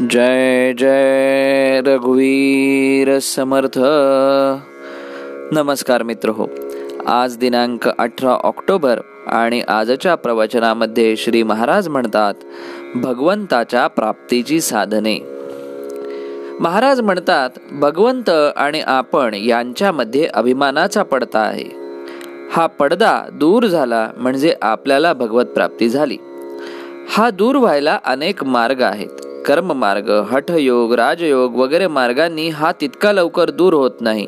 [0.00, 3.78] जय जय रघुवीर समर्थ।
[5.52, 6.46] नमस्कार मित्र हो
[7.06, 12.34] आज दिनांक अठरा ऑक्टोबर आणि आजच्या प्रवचनामध्ये श्री महाराज म्हणतात
[12.94, 15.16] भगवंताच्या प्राप्तीची साधने.
[16.60, 21.68] महाराज म्हणतात भगवंत आणि आपण यांच्यामध्ये अभिमानाचा पडदा आहे.
[22.52, 26.16] हा पडदा दूर झाला म्हणजे आपल्याला भगवत प्राप्ती झाली.
[27.10, 29.23] हा दूर व्हायला अनेक मार्ग आहेत.
[29.46, 34.26] कर्ममार्ग हठयोग राजयोग वगैरे मार्गांनी हा तितका लवकर दूर होत नाही.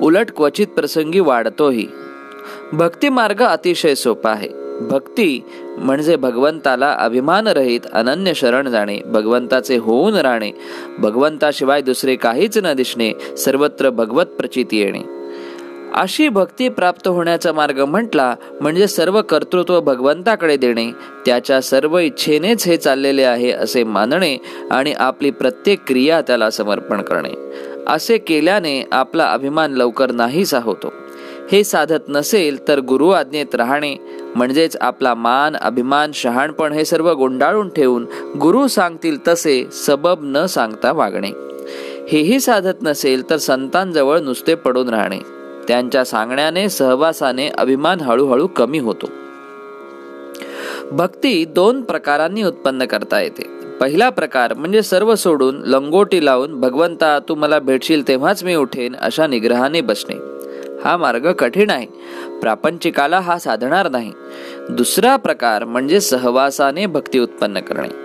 [0.00, 1.86] उलट क्वचित प्रसंगी वाढतोही.
[2.72, 4.48] भक्ती मार्ग अतिशय सोपा आहे.
[4.80, 5.44] भक्ती
[5.78, 10.50] म्हणजे भगवंताला अभिमान रहित अनन्य शरण जाणे भगवंताचे होऊन राहणे
[10.98, 15.23] भगवंताशिवाय दुसरे काहीच न दिसणे सर्वत्र भगवत प्रचिती येणे.
[15.94, 20.90] अशी भक्ती प्राप्त होण्याचा मार्ग म्हटला म्हणजे सर्व कर्तृत्व भगवंताकडे देणे.
[21.26, 24.36] त्याच्या सर्व इच्छेनेच हे चाललेले आहे असे मानणे
[24.70, 27.30] आणि आपली प्रत्येक क्रिया त्याला समर्पण करणे.
[27.86, 30.92] असे केल्याने आपला अभिमान लवकर नाहीसा होतो.
[31.52, 33.96] हे साधत नसेल तर गुरु आज्ञेत राहणे
[34.34, 38.06] म्हणजेच आपला मान अभिमान शहाणपण हे सर्व गुंडाळून ठेवून
[38.40, 41.30] गुरु सांगतील तसे सबब न सांगता वागणे.
[42.08, 45.43] हेही साधत नसेल तर संतांजवळ नुसते पडून राहणे.
[45.68, 49.06] त्यांच्या सांगण्याने सहवासाने अभिमान हळूहळू कमी होतो.
[50.92, 53.42] भक्ती दोन प्रकारांनी उत्पन्न करता येते.
[53.80, 59.26] पहिला प्रकार म्हणजे सर्व सोडून लंगोटी लावून भगवंता तू मला भेटशील तेव्हाच मी उठेन अशा
[59.26, 60.14] निग्रहाने बसणे.
[60.84, 61.86] हा मार्ग कठीण आहे.
[62.40, 64.12] प्रापंचिकाला हा साधणार नाही.
[64.68, 68.03] दुसरा प्रकार म्हणजे सहवासाने भक्ती उत्पन्न करणे.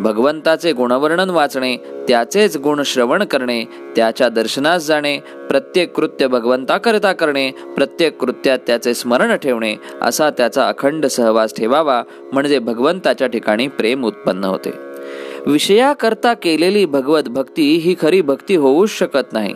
[0.00, 1.76] भगवंताचे गुणवर्णन वाचणे
[2.08, 3.64] त्याचेच गुण श्रवण करणे
[3.96, 11.06] त्याच्या दर्शनास जाणे प्रत्येक कृत्य भगवंताकरिता करणे प्रत्येक कृत्यात त्याचे स्मरण ठेवणे असा त्याचा अखंड
[11.06, 14.70] सहवास ठेवावा म्हणजे भगवंताच्या ठिकाणी प्रेम उत्पन्न होते.
[15.46, 19.54] विषयाकरता केलेली भगवत भक्ती ही खरी भक्ती होऊच शकत नाही.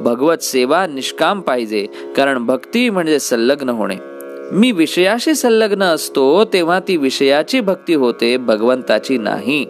[0.00, 3.96] भगवत सेवा निष्काम पाहिजे कारण भक्ती म्हणजे संलग्न होणे.
[4.52, 9.64] मी विषयाशी संलग्न असतो तेव्हा ती विषयाची भक्ती होते भगवंताची नाही.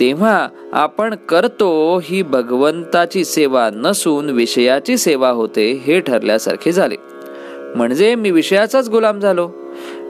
[0.00, 6.96] तेव्हा आपण करतो ही भगवंताची सेवा नसून विषयाची सेवा होते हे ठरल्यासारखे झाले.
[7.74, 9.50] म्हणजे मी विषयाचाच गुलाम झालो.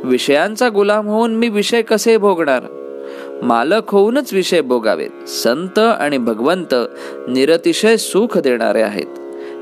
[0.04, 2.62] विषयांचा गुलाम होऊन मी विषय कसे भोगणार?
[3.42, 5.28] मालक होऊनच विषय भोगावेत.
[5.28, 6.74] संत आणि भगवंत
[7.28, 9.06] निरतिशय सुख देणारे आहेत.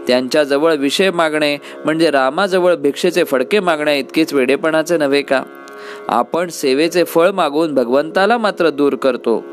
[0.07, 5.43] त्यांच्याजवळ विषय मागणे म्हणजे रामाजवळ भिक्षेचे फडके मागण्या इतकेच वेडेपणाचे नव्हे का?
[6.09, 9.45] आपण सेवेचे फळ मागून भगवंताला मात्र दूर करतो.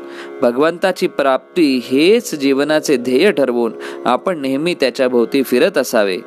[0.42, 3.72] भगवंताची प्राप्ती हेच जीवनाचे ध्येय ठरवून
[4.04, 6.18] आपण नेहमी त्याच्या भोवती फिरत असावे.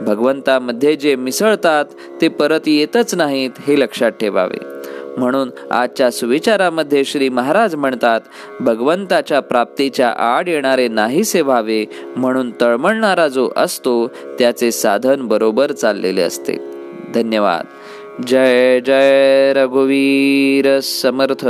[0.00, 1.84] भगवंतामध्ये जे मिसळतात
[2.20, 4.69] ते परत येतच नाहीत हे लक्षात ठेवावे.
[5.16, 8.20] म्हणून आजच्या सुविचारामध्ये श्री महाराज म्हणतात
[8.60, 11.84] भगवंताच्या प्राप्तीच्या आड येणारे नाहीसे व्हावे
[12.16, 14.06] म्हणून तळमळणारा जो असतो
[14.38, 16.56] त्याचे साधन बरोबर चाललेले असते.
[17.14, 17.66] धन्यवाद.
[18.22, 21.48] जय जय रघुवीर समर्थ.